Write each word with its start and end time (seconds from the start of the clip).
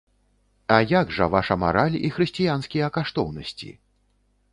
А 0.75 0.77
як 0.91 1.11
жа 1.17 1.27
ваша 1.35 1.57
мараль 1.63 1.97
і 1.99 2.09
хрысціянскія 2.15 2.87
каштоўнасці? 2.97 3.69